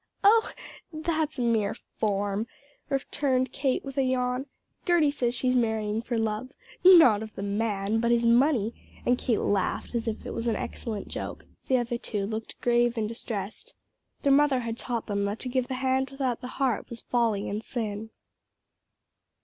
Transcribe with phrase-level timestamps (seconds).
[0.23, 0.49] "Oh,
[0.91, 2.47] that's a mere form!"
[2.89, 4.47] returned Kate with a yawn.
[4.83, 6.49] "Gerty says she's marrying for love
[6.83, 8.73] not of the man but his money,"
[9.05, 11.45] and Kate laughed as if it was an excellent joke.
[11.67, 13.75] The other two looked grave and distressed,
[14.23, 17.47] their mother had taught them that to give the hand without the heart was folly
[17.47, 18.09] and sin.